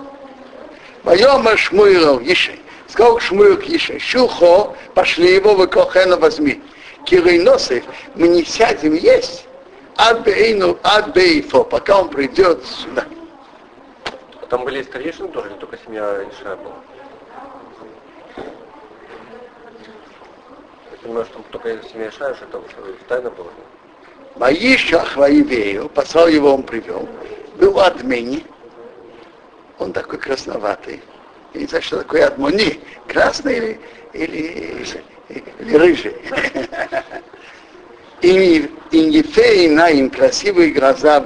Воема 1.01 1.57
Шмуилов 1.57 2.21
Ишей. 2.21 2.61
Сказал 2.87 3.19
Шмуил 3.19 3.57
Ишей, 3.57 3.99
Шухо, 3.99 4.75
пошли 4.93 5.33
его 5.33 5.55
в 5.55 5.65
Кохена 5.65 6.15
возьми. 6.17 6.61
Кириносов, 7.05 7.83
мы 8.15 8.27
не 8.27 8.43
сядем 8.43 8.93
есть, 8.93 9.45
от 9.95 10.23
Бейну, 10.23 10.77
от 10.83 11.13
Бейфо, 11.13 11.63
пока 11.63 12.01
он 12.01 12.09
придет 12.09 12.63
сюда. 12.65 13.05
А 14.41 14.45
там 14.45 14.63
были 14.63 14.83
старейшины 14.83 15.29
тоже, 15.29 15.49
не 15.49 15.57
только 15.57 15.77
семья 15.85 16.23
Ишая 16.23 16.55
была? 16.55 16.75
Я 20.91 20.97
понимаю, 21.01 21.25
что 21.25 21.41
только 21.51 21.81
семья 21.91 22.09
Ишая, 22.09 22.35
что 22.35 22.45
это 22.45 22.61
тайна 23.07 23.29
была. 23.31 23.49
Маиша 24.35 25.01
Ахваивею, 25.01 25.89
послал 25.89 26.27
его, 26.27 26.53
он 26.53 26.63
привел, 26.63 27.07
был 27.57 27.79
Адмени, 27.79 28.45
он 29.79 29.93
такой 29.93 30.19
красноватый. 30.19 31.01
Я 31.53 31.61
не 31.61 31.67
знаю, 31.67 31.83
что 31.83 31.97
такое 31.97 32.27
адмони. 32.27 32.79
Красный 33.07 33.57
или, 33.57 33.79
или 34.13 35.03
рыжий. 35.59 36.15
И, 38.21 38.69
и 38.91 39.05
не 39.05 39.23
на 39.69 39.89
им 39.89 40.09
красивые 40.09 40.71
глаза, 40.71 41.21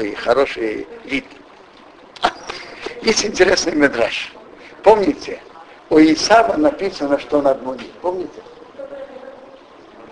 и 0.00 0.14
хороший 0.14 0.86
вид. 1.04 1.24
Есть 3.02 3.24
интересный 3.24 3.74
медраж. 3.74 4.32
Помните, 4.82 5.40
у 5.88 5.98
Исава 5.98 6.56
написано, 6.56 7.18
что 7.18 7.38
он 7.38 7.46
адмони. 7.46 7.90
Помните? 8.02 8.42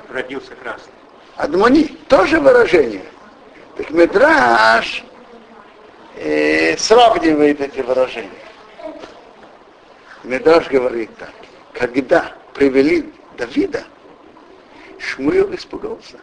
Родился 0.08 0.54
красный. 0.62 0.92
Адмони, 1.36 1.84
тоже 2.08 2.40
выражение. 2.40 3.04
Так 3.76 3.90
Медраж 3.90 5.04
э, 6.16 6.76
сравнивает 6.78 7.60
эти 7.60 7.80
выражения. 7.80 8.30
Медраж 10.22 10.68
говорит 10.68 11.10
так, 11.18 11.32
когда 11.72 12.32
привели 12.54 13.12
Давида, 13.36 13.84
Шмуил 14.98 15.54
испугался. 15.54 16.18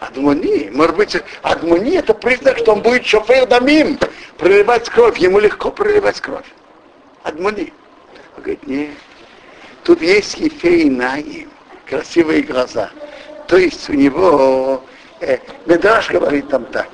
Адмони, 0.00 0.70
может 0.72 0.96
быть, 0.96 1.16
Адмони 1.42 1.96
это 1.96 2.14
признак, 2.14 2.58
что 2.58 2.72
он 2.72 2.82
будет 2.82 3.04
шофер 3.04 3.46
дамим, 3.46 3.98
проливать 4.36 4.88
кровь, 4.88 5.18
ему 5.18 5.40
легко 5.40 5.70
проливать 5.72 6.20
кровь. 6.20 6.46
Адмони. 7.24 7.72
Он 8.36 8.42
говорит, 8.42 8.66
нет, 8.66 8.90
тут 9.82 10.00
есть 10.00 10.38
Ефей 10.38 10.88
Наим, 10.88 11.50
красивые 11.86 12.42
глаза. 12.42 12.90
То 13.48 13.56
есть 13.56 13.90
у 13.90 13.94
него, 13.94 14.84
э, 15.20 15.38
Медраж 15.66 16.10
говорит 16.10 16.48
там 16.48 16.64
так, 16.66 16.88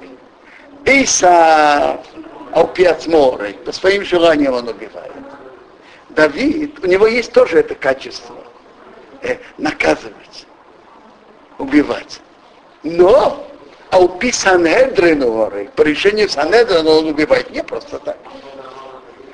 Иса 0.86 2.00
Алпиат 2.52 3.06
Морой, 3.06 3.52
по 3.64 3.72
своим 3.72 4.04
желаниям 4.04 4.54
он 4.54 4.68
убивает. 4.68 5.12
Давид, 6.10 6.78
у 6.82 6.86
него 6.86 7.06
есть 7.06 7.32
тоже 7.32 7.58
это 7.58 7.74
качество, 7.74 8.36
э, 9.24 9.38
наказывать, 9.58 10.46
убивать. 11.58 12.20
Но 12.82 13.46
Алпи 13.90 14.30
Санедрину, 14.30 15.50
по 15.74 15.82
решению 15.82 16.28
Санедрина 16.28 16.90
он 16.90 17.08
убивает 17.08 17.50
не 17.50 17.62
просто 17.62 17.98
так. 17.98 18.18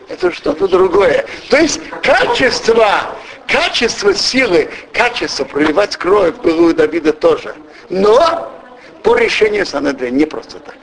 Это 0.08 0.32
что-то 0.32 0.66
другое. 0.66 1.24
То 1.48 1.58
есть 1.58 1.80
качество, 2.02 3.16
качество 3.46 4.14
силы, 4.14 4.68
качество 4.92 5.44
проливать 5.44 5.96
кровь 5.96 6.34
было 6.36 6.70
у 6.70 6.72
Давида 6.72 7.12
тоже. 7.12 7.54
Но 7.88 8.52
по 9.02 9.16
решению 9.16 9.66
Санедрина 9.66 10.14
не 10.16 10.24
просто 10.24 10.58
так. 10.60 10.76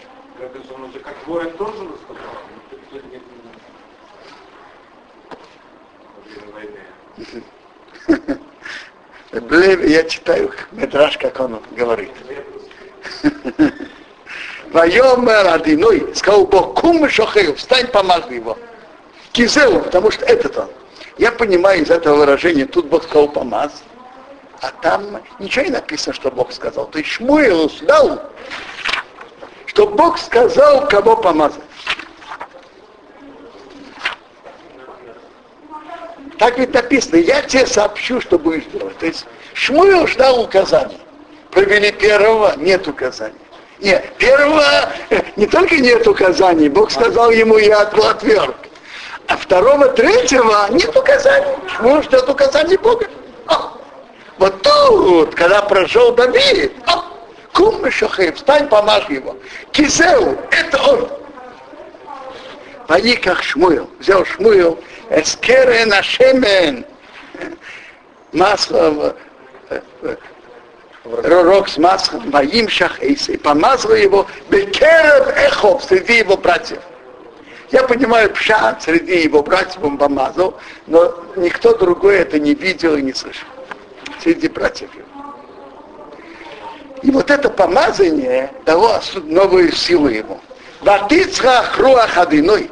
Как 1.03 1.27
воин 1.27 1.51
тоже 1.51 1.87
я 9.63 10.03
читаю 10.03 10.51
Медраж, 10.71 11.17
как 11.17 11.39
он 11.39 11.61
говорит. 11.71 12.11
Вайомер 14.71 15.47
Адиной, 15.47 16.13
сказал 16.15 16.45
Бог, 16.45 16.79
кум 16.79 17.07
шохею, 17.09 17.55
встань, 17.55 17.87
помажь 17.87 18.25
его. 18.29 18.57
Кизеу, 19.31 19.81
потому 19.81 20.11
что 20.11 20.25
этот 20.25 20.57
он. 20.57 20.69
Я 21.17 21.31
понимаю 21.31 21.81
из 21.81 21.89
этого 21.89 22.17
выражения, 22.17 22.65
тут 22.65 22.87
Бог 22.87 23.03
сказал 23.03 23.29
помаз, 23.29 23.83
а 24.61 24.71
там 24.81 25.21
ничего 25.39 25.65
не 25.65 25.71
написано, 25.71 26.13
что 26.13 26.31
Бог 26.31 26.51
сказал. 26.51 26.87
То 26.87 26.99
есть 26.99 27.09
Шмуил 27.11 27.71
дал, 27.81 28.21
что 29.65 29.87
Бог 29.87 30.17
сказал, 30.19 30.87
кого 30.87 31.15
помазать. 31.15 31.63
Так 36.37 36.59
ведь 36.59 36.73
написано, 36.73 37.17
я 37.17 37.41
тебе 37.41 37.65
сообщу, 37.65 38.21
что 38.21 38.37
будешь 38.37 38.65
делать. 38.65 38.97
То 38.99 39.07
есть 39.07 39.25
Шмуил 39.57 40.05
ждал 40.05 40.41
указаний. 40.41 40.99
Провели 41.49 41.91
первого, 41.91 42.53
нет 42.57 42.87
указаний. 42.87 43.33
Нет, 43.79 44.13
первого 44.19 44.89
не 45.35 45.47
только 45.47 45.77
нет 45.77 46.07
указаний, 46.07 46.69
Бог 46.69 46.91
сказал 46.91 47.31
ему, 47.31 47.57
я 47.57 47.81
отверг. 47.81 48.55
А 49.27 49.35
второго, 49.35 49.87
третьего 49.89 50.67
нет 50.69 50.95
указаний. 50.95 51.55
Шмуил 51.75 52.03
ждет 52.03 52.29
указаний 52.29 52.77
Бога. 52.77 53.07
О, 53.47 53.71
вот 54.37 54.61
тут, 54.61 55.33
когда 55.33 55.63
прошел 55.63 56.13
Давид, 56.13 56.73
о, 56.85 57.03
кум 57.51 57.89
Шахей, 57.89 58.31
встань, 58.33 58.67
помажь 58.67 59.09
его. 59.09 59.35
Кизеу, 59.71 60.37
это 60.51 60.81
он. 60.83 61.09
Ваиках 62.87 63.41
Шмуил, 63.41 63.89
взял 63.99 64.23
Шмуил, 64.23 64.79
эскере 65.09 65.85
на 65.87 66.03
шемен, 66.03 66.85
масло, 68.31 69.15
ророк 71.23 71.69
с 71.69 71.77
маслом, 71.77 72.29
моим 72.29 72.67
шахейса, 72.69 73.33
и 73.33 73.37
помазал 73.37 73.93
его 73.93 74.27
бекерев 74.49 75.27
эхов 75.37 75.83
среди 75.83 76.17
его 76.19 76.37
братьев. 76.37 76.79
Я 77.71 77.83
понимаю, 77.83 78.29
пшат 78.31 78.83
среди 78.83 79.23
его 79.23 79.43
братьев 79.43 79.83
он 79.83 79.97
помазал, 79.97 80.57
но 80.85 81.13
никто 81.35 81.75
другой 81.75 82.17
это 82.17 82.39
не 82.39 82.53
видел 82.53 82.95
и 82.95 83.01
не 83.01 83.13
слышал. 83.13 83.47
Среди 84.21 84.47
братьев 84.47 84.89
его. 84.95 85.05
И 87.03 87.11
вот 87.11 87.29
это 87.29 87.49
помазание 87.49 88.51
дало 88.65 89.01
новую 89.15 89.71
силу 89.71 90.07
ему. 90.07 90.39
Ватицха 90.81 91.63
хруах 91.63 92.17
одиной. 92.17 92.71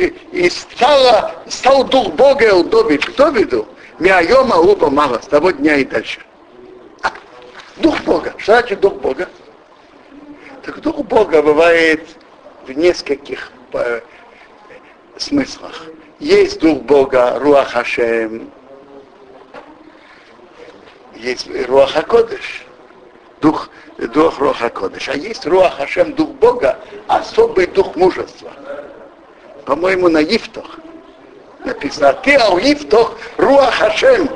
И 0.00 0.48
стало, 0.48 1.34
стал 1.46 1.84
дух 1.84 2.14
Бога 2.14 2.54
у 2.54 2.64
Довиду, 2.64 3.12
Довиду, 3.12 3.68
Миайома 3.98 4.56
Уба 4.56 4.88
Мала, 4.88 5.20
с 5.20 5.26
того 5.26 5.50
дня 5.50 5.76
и 5.76 5.84
дальше. 5.84 6.20
А, 7.02 7.12
дух 7.76 8.00
Бога. 8.04 8.34
Что 8.38 8.52
значит 8.52 8.80
дух 8.80 8.94
Бога? 8.94 9.28
Так 10.62 10.80
дух 10.80 10.96
Бога 11.04 11.42
бывает 11.42 12.08
в 12.66 12.72
нескольких 12.72 13.52
э, 13.74 14.00
смыслах. 15.18 15.82
Есть 16.18 16.60
дух 16.60 16.80
Бога, 16.82 17.38
Руах 17.38 17.72
Хашем, 17.72 18.50
есть 21.14 21.46
Руах 21.68 21.94
Акодыш, 21.94 22.64
дух, 23.42 23.68
дух 23.98 24.38
Руах 24.38 24.62
Акодыш, 24.62 25.10
а 25.10 25.14
есть 25.14 25.46
Руах 25.46 25.76
Хашем, 25.76 26.14
дух 26.14 26.30
Бога, 26.30 26.78
особый 27.06 27.66
дух 27.66 27.96
мужества 27.96 28.50
по-моему, 29.70 30.08
на 30.08 30.20
Ифтох. 30.20 30.80
Написано, 31.64 32.12
ты 32.24 32.34
ал 32.34 32.58
Ифтох 32.58 33.16
Руах 33.36 33.72
Хашем. 33.72 34.28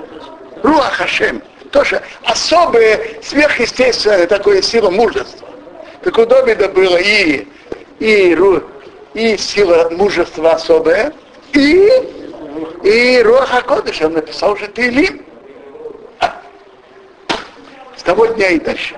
Руах 0.62 0.92
Хашем. 0.92 1.42
Тоже 1.72 2.00
особое, 2.22 3.20
сверхъестественное 3.20 4.28
такое 4.28 4.62
сила 4.62 4.90
мужества. 4.90 5.48
Так 6.02 6.16
у 6.18 6.24
Давида 6.24 6.68
было 6.68 6.98
и, 6.98 7.48
и, 7.98 8.38
и 9.14 9.36
сила 9.36 9.88
мужества 9.90 10.52
особая, 10.52 11.12
и, 11.52 11.90
и 12.84 13.20
Руаха 13.24 13.60
Кодыш, 13.62 14.02
он 14.02 14.12
написал 14.12 14.52
уже 14.52 14.68
Тейлим. 14.68 15.20
А, 16.20 16.40
с 17.96 18.04
того 18.04 18.26
дня 18.26 18.50
и 18.50 18.60
дальше. 18.60 18.94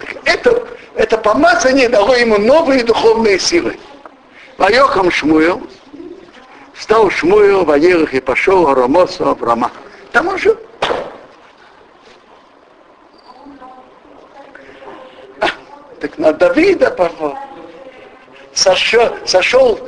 Так 0.00 0.16
это, 0.24 0.66
это 0.94 1.18
помазание 1.18 1.90
дало 1.90 2.14
ему 2.14 2.38
новые 2.38 2.82
духовные 2.82 3.38
силы. 3.38 3.76
Вайохам 4.58 5.10
Шмуил, 5.10 5.66
стал 6.74 7.10
Шмуил, 7.10 7.64
Ваерах 7.64 8.14
и 8.14 8.20
пошел 8.20 8.72
Ромосу 8.72 9.28
Авраама. 9.28 9.70
Там 10.12 10.28
он 10.28 10.38
жил. 10.38 10.56
А, 15.40 15.46
так 16.00 16.18
на 16.18 16.32
Давида 16.32 16.90
пошел. 16.90 17.36
Сошел, 18.54 19.14
сошел 19.26 19.78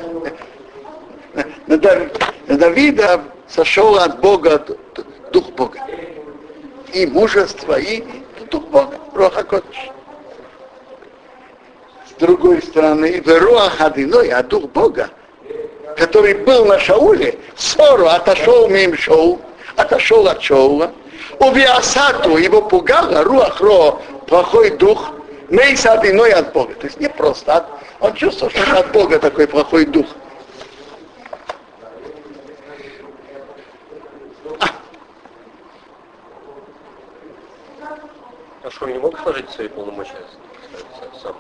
на, 1.67 1.77
Дав, 1.79 1.99
на 2.47 2.59
Давида 2.59 3.25
сошел 3.49 3.97
от 3.97 4.21
Бога 4.21 4.63
дух 5.33 5.51
Бога. 5.53 5.79
И 6.93 7.07
мужество, 7.07 7.79
и 7.79 8.05
дух 8.51 8.65
Бога, 8.65 8.99
Роха 9.15 9.63
Кодыш 12.19 12.37
другой 12.37 12.63
стороны, 12.63 13.23
Веруах 13.25 13.81
Адиной, 13.81 14.31
а 14.31 14.43
дух 14.43 14.65
Бога, 14.71 15.09
который 15.97 16.35
был 16.35 16.65
на 16.65 16.79
Шауле, 16.79 17.39
ссору 17.57 18.07
отошел 18.07 18.69
мимо 18.69 18.97
Шоу, 18.97 19.41
отошел 19.77 20.27
от 20.27 20.43
Шоула, 20.43 20.93
у 21.39 21.51
Виасату 21.53 22.37
его 22.37 22.63
пугало, 22.63 23.23
Руах 23.23 23.61
Ро, 23.61 24.01
плохой 24.27 24.71
дух, 24.71 25.11
Мейса 25.49 25.93
Адиной 25.93 26.33
от 26.33 26.53
Бога. 26.53 26.75
То 26.75 26.87
есть 26.87 27.01
не 27.01 27.09
просто 27.09 27.57
от, 27.57 27.67
он 28.01 28.15
чувствовал, 28.15 28.51
что 28.51 28.79
от 28.79 28.93
Бога 28.93 29.19
такой 29.19 29.47
плохой 29.47 29.87
дух. 29.87 30.07
А 38.65 38.71
что, 38.71 38.87
не 38.87 38.99
мог 38.99 39.19
сложить 39.21 39.49
свои 39.51 39.69
полномочия 39.69 40.19
сам? 41.23 41.35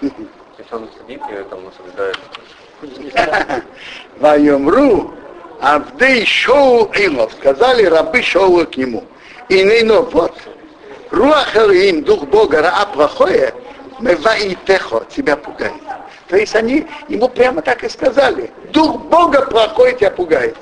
Если 0.00 0.74
он 0.74 0.88
сидит 0.98 1.22
и 1.30 1.44
там 1.50 1.60
соблюдает. 1.76 2.18
Вайомру, 4.18 5.14
Авдей 5.60 6.26
шоу 6.26 6.90
Илов, 6.92 7.32
сказали 7.32 7.84
рабы 7.84 8.22
шоу 8.22 8.66
к 8.66 8.76
нему. 8.76 9.04
И 9.48 9.62
нейно 9.62 10.00
вот, 10.02 10.34
Руах 11.10 11.54
им, 11.56 12.02
дух 12.02 12.24
Бога, 12.24 12.62
Раа 12.62 12.86
плохое, 12.86 13.54
Меваи 14.00 14.56
Техо, 14.66 15.04
тебя 15.08 15.36
пугает. 15.36 15.72
То 16.28 16.36
есть 16.36 16.54
они 16.54 16.86
ему 17.08 17.28
прямо 17.28 17.62
так 17.62 17.84
и 17.84 17.88
сказали. 17.88 18.50
Дух 18.72 19.00
Бога 19.02 19.46
плохой 19.46 19.94
тебя 19.94 20.10
пугает. 20.10 20.56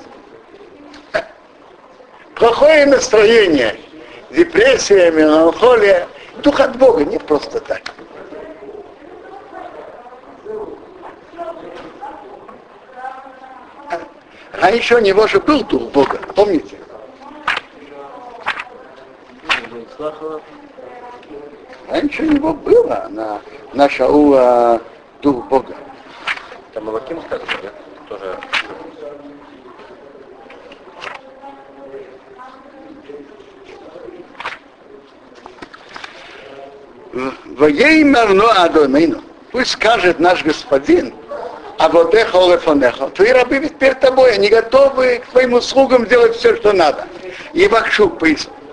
Плохое 2.35 2.85
настроение, 2.85 3.77
депрессия, 4.31 5.11
меланхолия, 5.11 6.07
дух 6.43 6.59
от 6.59 6.77
Бога, 6.77 7.05
не 7.05 7.17
просто 7.17 7.59
так. 7.59 7.81
Раньше 14.63 14.95
у 14.95 14.99
него 14.99 15.27
же 15.27 15.41
был 15.41 15.61
дух 15.65 15.91
Бога, 15.91 16.21
помните? 16.35 16.77
Раньше 21.89 22.23
у 22.23 22.31
него 22.31 22.53
было 22.53 23.07
на, 23.09 23.41
на 23.73 23.89
Шаула 23.89 24.81
дух 25.21 25.45
Бога. 25.47 25.75
Там 26.73 26.87
Аваким 26.87 27.21
сказано, 27.23 27.51
да? 27.61 27.71
Тоже 28.07 28.37
Воеймер 37.57 38.33
но 38.33 38.49
Адонейну. 38.49 39.21
Пусть 39.51 39.71
скажет 39.71 40.21
наш 40.21 40.41
господин, 40.41 41.13
а 41.83 41.89
вот 41.89 42.15
эхо 42.15 42.37
лефонехо. 42.49 43.09
Твои 43.09 43.31
рабы 43.31 43.59
перед 43.59 43.99
тобой, 43.99 44.31
они 44.35 44.47
готовы 44.47 45.17
к 45.17 45.25
твоим 45.31 45.53
услугам 45.53 46.05
делать 46.05 46.33
все, 46.37 46.55
что 46.55 46.71
надо. 46.71 47.05
И 47.51 47.67
вакшук 47.67 48.19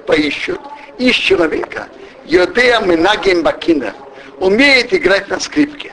поищут 0.07 0.61
из 0.96 1.16
человека. 1.16 1.88
Йодея 2.25 2.79
Минагим 2.79 3.42
Бакина 3.42 3.94
умеет 4.38 4.94
играть 4.94 5.29
на 5.29 5.40
скрипке. 5.40 5.92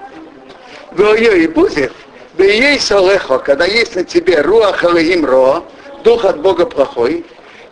Войо 0.92 1.32
и 1.32 1.48
будет, 1.48 1.92
да 2.38 2.44
есть 2.44 2.92
Олехо, 2.92 3.40
когда 3.40 3.66
есть 3.66 3.96
на 3.96 4.04
тебе 4.04 4.42
Руах 4.42 4.84
Алехим 4.84 5.26
Ро, 5.26 5.64
дух 6.04 6.24
от 6.24 6.40
Бога 6.40 6.68
плохой, 6.68 7.26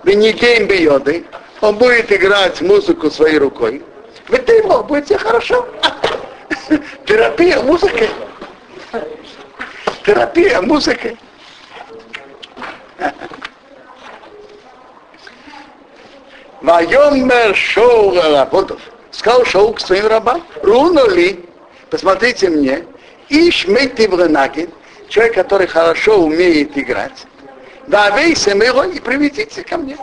да 0.03 0.13
не 0.15 0.31
гейм 0.31 0.65
бьёды, 0.65 1.23
он 1.61 1.75
будет 1.75 2.11
играть 2.11 2.61
музыку 2.61 3.11
своей 3.11 3.37
рукой, 3.37 3.83
ведь 4.29 4.45
ты 4.45 4.53
ему 4.55 4.81
будет 4.83 5.05
все 5.05 5.19
хорошо. 5.19 5.67
Терапия 7.05 7.61
музыкой. 7.61 8.09
Терапия 10.05 10.61
музыкой. 10.61 11.17
Вайомер 16.61 17.55
шоу 17.55 18.13
работов. 18.13 18.79
Сказал 19.09 19.45
шоу 19.45 19.73
к 19.73 19.79
своим 19.79 20.05
рабам. 20.07 20.43
Рунули. 20.61 21.43
Посмотрите 21.89 22.49
мне. 22.49 22.85
Иш 23.29 23.67
мейти 23.67 24.07
в 24.07 24.15
человек, 25.09 25.33
который 25.33 25.65
хорошо 25.65 26.19
умеет 26.19 26.77
играть. 26.77 27.25
Да 27.87 28.11
вейсем 28.11 28.61
его 28.61 28.83
и 28.83 28.99
приведите 28.99 29.63
ко 29.63 29.77
мне. 29.77 29.97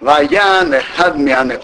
Ваян 0.00 0.74
Эхад 0.74 1.16
Мианы 1.16 1.56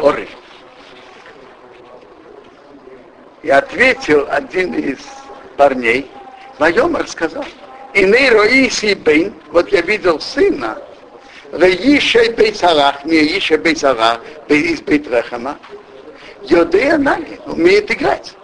И 3.48 3.50
ответил 3.50 4.26
один 4.28 4.74
из 4.74 4.98
парней, 5.56 6.10
Вайомар 6.58 7.08
сказал, 7.08 7.46
и 7.94 8.04
Нейроиси 8.04 8.92
Бейн, 8.92 9.32
вот 9.50 9.72
я 9.72 9.80
видел 9.80 10.20
сына, 10.20 10.76
Веише 11.52 12.30
Бейцарах, 12.32 13.06
не 13.06 13.38
Ише 13.38 13.56
Бейцарах, 13.56 14.20
из 14.48 14.82
Бейтрехама, 14.82 15.56
Йодея 16.42 16.98
Наги, 16.98 17.40
умеет 17.46 17.90
играть. 17.90 18.34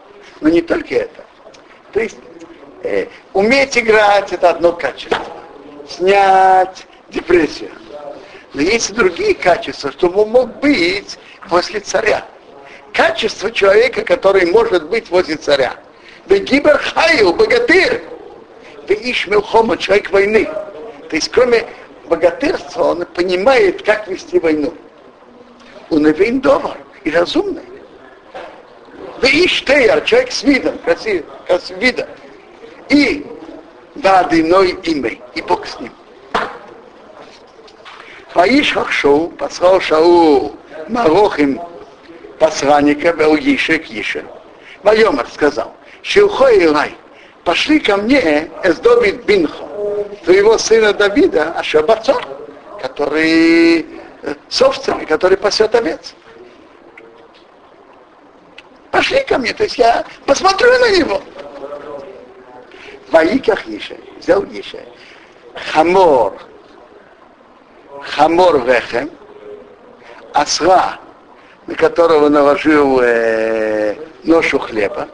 Но 0.40 0.48
не 0.48 0.62
только 0.62 0.94
это. 0.94 1.22
То 1.92 2.00
есть, 2.00 2.16
э, 2.82 3.06
уметь 3.34 3.76
играть 3.76 4.32
это 4.32 4.48
одно 4.48 4.72
качество. 4.72 5.22
Снять 5.86 6.86
депрессию. 7.10 7.72
Но 8.54 8.62
есть 8.62 8.88
и 8.88 8.94
другие 8.94 9.34
качества, 9.34 9.92
что 9.92 10.08
мог 10.08 10.60
быть 10.60 11.18
после 11.50 11.80
царя. 11.80 12.24
Качество 12.94 13.50
человека, 13.50 14.02
который 14.02 14.46
может 14.52 14.88
быть 14.88 15.10
возле 15.10 15.34
царя. 15.34 15.74
Вы 16.26 16.38
гиберхаю, 16.38 17.34
богатырь. 17.34 18.04
Вы 18.88 18.94
ишмилхома, 18.94 19.76
человек 19.76 20.10
войны. 20.10 20.48
То 21.10 21.16
есть 21.16 21.28
кроме 21.30 21.66
богатырства 22.04 22.84
он 22.84 23.04
понимает, 23.06 23.82
как 23.82 24.06
вести 24.06 24.38
войну. 24.38 24.72
Он 25.90 26.06
и 26.06 26.30
довар, 26.38 26.78
и 27.02 27.10
разумный. 27.10 27.64
Вы 29.20 29.28
иштеяр, 29.44 30.00
человек 30.02 30.30
с 30.30 30.44
видом, 30.44 30.78
красивый, 30.78 31.24
с 31.48 31.70
видом. 31.70 32.06
И 32.90 33.26
да, 33.96 34.20
одиной 34.20 34.70
имя, 34.84 35.18
и 35.34 35.42
Бог 35.42 35.66
с 35.66 35.80
ним. 35.80 35.92
Ваиш 38.34 38.72
Хахшоу 38.72 39.30
послал 39.30 39.80
Шау 39.80 40.56
Марохим 40.88 41.60
посланника 42.44 43.14
Белгиша 43.14 43.78
Киша. 43.78 44.22
Вайомар 44.82 45.26
сказал, 45.28 45.74
Шилхо 46.02 46.48
Илай, 46.48 46.94
пошли 47.42 47.80
ко 47.80 47.96
мне 47.96 48.50
из 48.62 48.78
Давид 48.80 49.24
Бинхо, 49.24 49.64
твоего 50.24 50.58
сына 50.58 50.92
Давида, 50.92 51.54
Ашабацо, 51.54 52.20
который 52.82 53.86
собственный, 54.50 55.06
который 55.06 55.38
пасет 55.38 55.74
овец. 55.74 56.14
Пошли 58.90 59.24
ко 59.24 59.38
мне, 59.38 59.54
то 59.54 59.64
есть 59.64 59.78
я 59.78 60.04
посмотрю 60.26 60.70
на 60.80 60.98
него. 60.98 61.22
ויקח 63.10 63.66
ישי, 63.66 63.96
взял 64.18 64.44
Ишай. 64.44 64.80
חמור, 65.72 66.34
חמור 68.02 68.60
לחם, 68.66 69.10
осла, 70.34 70.98
на 71.66 71.74
которого 71.74 72.28
наложил 72.28 73.00
э, 73.00 73.94
ношу 74.24 74.58
хлеба, 74.58 75.08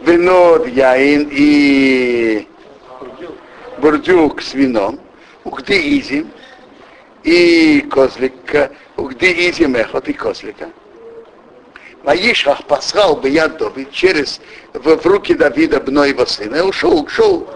вино 0.00 0.64
יין 0.66 1.28
и 1.30 2.46
бурдюк 3.78 4.42
с 4.42 4.54
вином, 4.54 5.00
угди 5.44 5.98
изим, 5.98 6.30
и 7.22 7.80
козлика, 7.90 8.70
угди 8.96 9.50
изим 9.50 9.76
эхот 9.76 10.08
и 10.08 10.12
козлика. 10.12 10.70
Ваишах 12.02 12.64
послал 12.66 13.16
бы 13.16 13.28
я 13.28 13.48
Давид 13.48 13.90
через 13.90 14.40
в, 14.72 14.96
в 14.96 15.06
руки 15.06 15.34
Давида, 15.34 15.80
бно 15.80 16.04
его 16.04 16.24
сына, 16.24 16.56
и 16.56 16.60
ушел, 16.60 17.02
ушел. 17.02 17.48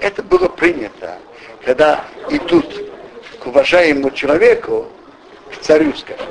Это 0.00 0.24
было 0.24 0.48
принято, 0.48 1.18
когда 1.64 2.04
идут 2.28 2.66
к 3.38 3.46
уважаемому 3.46 4.10
человеку, 4.10 4.88
к 5.52 5.60
царю, 5.60 5.94
скажем, 5.94 6.26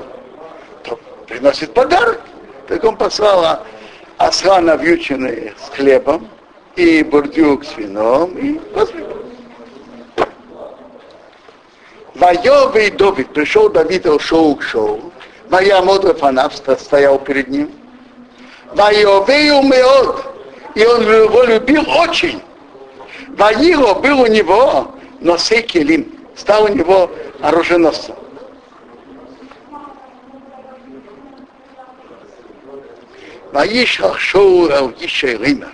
приносит 1.31 1.73
подарок. 1.73 2.21
Так 2.67 2.83
он 2.83 2.95
послал 2.97 3.61
осла 4.17 4.61
навьюченный 4.61 5.53
с 5.57 5.75
хлебом, 5.75 6.27
и 6.75 7.03
бурдюк 7.03 7.63
с 7.65 7.77
вином, 7.77 8.37
и 8.37 8.53
после. 8.73 9.05
Воевый 12.15 12.91
Давид, 12.91 13.33
пришел 13.33 13.69
Давид, 13.69 14.05
шоу 14.21 14.55
к 14.55 14.63
шоу, 14.63 15.11
моя 15.49 15.81
Модрефанав 15.81 16.53
стоял 16.55 17.17
перед 17.19 17.47
ним. 17.47 17.71
Воевею 18.73 19.63
меод, 19.63 20.25
и 20.75 20.85
он 20.85 21.01
его 21.01 21.43
любил 21.43 21.83
очень. 21.89 22.41
Ваило 23.29 23.95
был 23.95 24.21
у 24.21 24.27
него, 24.27 24.91
но 25.19 25.37
сейкелим, 25.37 26.13
стал 26.35 26.65
у 26.65 26.67
него 26.67 27.09
оруженосцем. 27.41 28.15
Ваишах 33.51 34.19
шоу 34.19 34.69
Элгиша 34.69 35.27
Рима. 35.27 35.71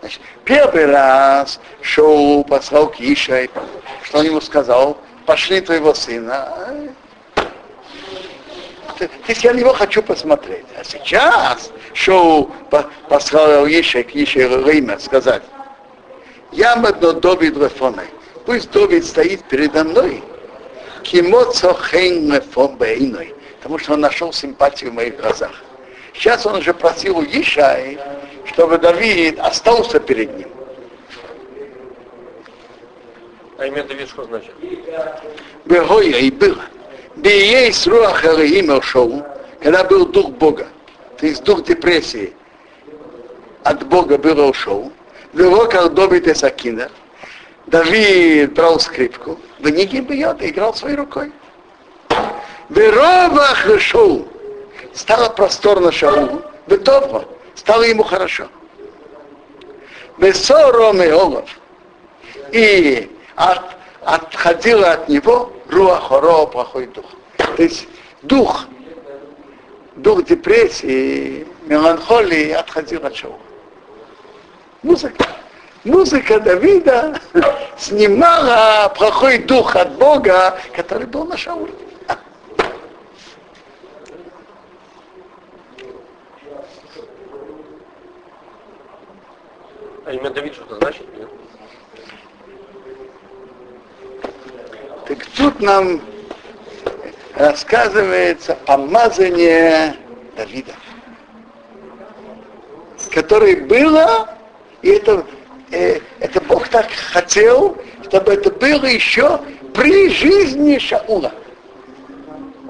Значит, 0.00 0.20
первый 0.44 0.86
раз 0.86 1.60
Шоу 1.82 2.44
послал 2.44 2.90
к 2.90 2.96
что 2.96 4.18
он 4.18 4.24
ему 4.24 4.40
сказал, 4.40 4.98
пошли 5.24 5.60
твоего 5.60 5.94
сына. 5.94 6.48
То 8.98 9.08
есть 9.28 9.44
я 9.44 9.52
на 9.52 9.58
него 9.58 9.72
хочу 9.72 10.02
посмотреть. 10.02 10.64
А 10.78 10.84
сейчас 10.84 11.70
Шоу 11.92 12.50
послал 13.08 13.66
Ишай 13.66 14.04
к 14.04 14.14
Ишай 14.14 14.48
Рима 14.48 14.98
сказать, 14.98 15.42
я 16.52 16.76
мадно 16.76 17.12
Давид 17.12 17.56
Рефоной 17.58 18.06
пусть 18.46 18.70
Давид 18.70 19.04
стоит 19.04 19.44
передо 19.44 19.84
мной, 19.84 20.22
кимоцо 21.02 21.76
хейн 21.90 22.32
потому 23.56 23.78
что 23.78 23.94
он 23.94 24.00
нашел 24.00 24.32
симпатию 24.32 24.92
в 24.92 24.94
моих 24.94 25.20
глазах. 25.20 25.65
Сейчас 26.16 26.46
он 26.46 26.56
уже 26.56 26.72
просил 26.72 27.18
у 27.18 27.24
Ишай, 27.24 27.98
чтобы 28.46 28.78
Давид 28.78 29.38
остался 29.38 30.00
перед 30.00 30.34
ним. 30.36 30.48
А 33.58 33.66
имя 33.66 33.84
Давид 33.84 34.08
что 34.08 34.24
значит? 34.24 34.52
Бегоя 35.66 36.18
и 36.18 36.30
было. 36.30 36.62
Бией 37.16 37.72
с 37.72 37.86
имя 37.86 38.80
шоу, 38.82 39.24
когда 39.62 39.84
был 39.84 40.06
дух 40.06 40.30
Бога, 40.32 40.66
то 41.18 41.26
есть 41.26 41.44
дух 41.44 41.64
депрессии 41.64 42.34
от 43.62 43.86
Бога 43.86 44.18
был 44.18 44.48
ушел. 44.48 44.92
Его 45.32 45.66
как 45.66 45.92
Давид 45.94 46.34
Сакина. 46.36 46.90
Давид 47.66 48.54
брал 48.54 48.78
скрипку, 48.80 49.38
в 49.58 49.68
Ниги 49.68 50.00
бьет 50.00 50.40
и 50.40 50.48
играл 50.48 50.74
своей 50.74 50.96
рукой. 50.96 51.32
Веровах 52.68 53.80
шоу. 53.80 54.28
Стало 54.96 55.28
просторно 55.28 55.92
Шаулу. 55.92 56.42
Бетовно. 56.66 57.26
Стало 57.54 57.82
ему 57.82 58.02
хорошо. 58.02 58.48
Бесором 60.16 61.02
и 61.02 61.10
Олов. 61.10 61.50
И 62.50 63.10
от, 63.34 63.60
отходила 64.02 64.92
от 64.92 65.08
него 65.10 65.52
руахоро, 65.68 66.46
плохой 66.46 66.86
дух. 66.86 67.04
То 67.36 67.62
есть 67.62 67.86
дух, 68.22 68.64
дух 69.96 70.24
депрессии, 70.24 71.46
меланхолии 71.66 72.52
отходил 72.52 73.04
от 73.04 73.14
Шаула. 73.14 73.38
Музыка. 74.82 75.26
Музыка 75.84 76.40
Давида 76.40 77.20
снимала 77.78 78.88
плохой 78.96 79.38
дух 79.38 79.76
от 79.76 79.92
Бога, 79.98 80.58
который 80.74 81.06
был 81.06 81.26
на 81.26 81.36
Шауле. 81.36 81.72
А 90.06 90.12
имя 90.12 90.30
Давид 90.30 90.54
что-то 90.54 90.76
значит? 90.76 91.04
Нет? 91.18 91.28
Так 95.04 95.26
тут 95.36 95.60
нам 95.60 96.00
рассказывается 97.34 98.54
помазание 98.66 99.96
Давида, 100.36 100.74
которое 103.10 103.56
было, 103.56 104.30
и 104.82 104.90
это, 104.90 105.26
э, 105.72 105.98
это 106.20 106.40
Бог 106.42 106.68
так 106.68 106.88
хотел, 106.88 107.76
чтобы 108.04 108.34
это 108.34 108.52
было 108.52 108.86
еще 108.86 109.40
при 109.74 110.08
жизни 110.10 110.78
Шаула. 110.78 111.32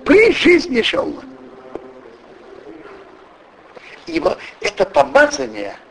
При 0.06 0.32
жизни 0.32 0.80
Шаула. 0.80 1.22
Вот 4.06 4.38
это 4.62 4.86
помазание– 4.86 5.76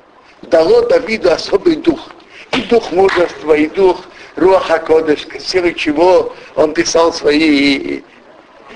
дало 0.50 0.82
Давиду 0.84 1.32
особый 1.32 1.76
дух. 1.78 2.10
И 2.52 2.62
дух 2.64 2.92
мужества, 2.92 3.54
и 3.54 3.68
дух 3.68 4.02
Руаха 4.36 4.80
Кодыш, 4.80 5.28
силы 5.40 5.74
чего 5.74 6.34
он 6.56 6.74
писал 6.74 7.14
свои, 7.14 8.02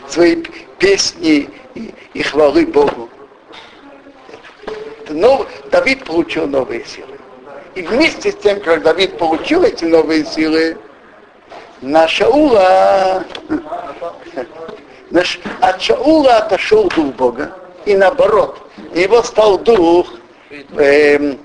свои 0.08 0.43
песни 0.77 1.49
и, 1.75 1.93
и 2.13 2.23
хвалы 2.23 2.65
Богу. 2.65 3.10
Но 5.10 5.45
Давид 5.71 6.05
получил 6.05 6.47
новые 6.47 6.86
силы. 6.86 7.17
И 7.75 7.82
вместе 7.82 8.32
с 8.32 8.36
тем, 8.36 8.60
как 8.62 8.84
Давид 8.84 9.17
получил 9.17 9.63
эти 9.63 9.86
новые 9.86 10.25
силы, 10.25 10.77
на 11.82 12.08
Шаула, 12.08 13.23
наш, 15.12 15.39
от 15.62 15.82
Шаула 15.82 16.38
отошел 16.38 16.89
дух 16.89 17.15
Бога, 17.15 17.53
и 17.86 17.95
наоборот, 17.95 18.60
его 18.93 19.23
стал 19.23 19.58
дух 19.60 20.08
эм, 20.75 21.39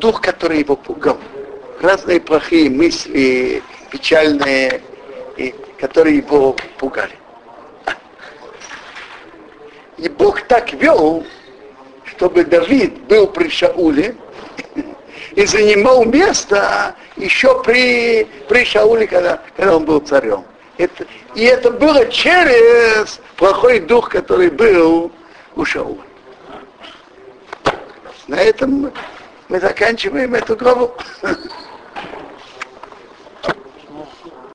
дух, 0.00 0.20
который 0.20 0.60
его 0.60 0.74
пугал. 0.74 1.18
Разные 1.80 2.20
плохие 2.20 2.68
мысли, 2.68 3.62
печальные, 3.90 4.82
и, 5.36 5.54
которые 5.78 6.18
его 6.18 6.56
пугали. 6.78 7.14
И 9.98 10.08
Бог 10.08 10.42
так 10.42 10.72
вел, 10.72 11.24
чтобы 12.04 12.44
Давид 12.44 12.98
был 13.02 13.26
при 13.26 13.48
Шауле 13.48 14.16
и 15.32 15.46
занимал 15.46 16.04
место 16.04 16.94
еще 17.16 17.62
при, 17.62 18.26
при 18.48 18.64
Шауле, 18.64 19.06
когда, 19.06 19.40
когда 19.56 19.76
он 19.76 19.84
был 19.84 20.00
царем. 20.00 20.44
Это, 20.78 21.04
и 21.34 21.44
это 21.44 21.70
было 21.70 22.06
через 22.06 23.20
плохой 23.36 23.80
дух, 23.80 24.08
который 24.08 24.50
был 24.50 25.12
у 25.54 25.64
Шаула. 25.64 26.02
На 28.26 28.36
этом 28.36 28.92
мы 29.50 29.58
заканчиваем 29.58 30.34
эту 30.34 30.56
главу. 30.56 30.94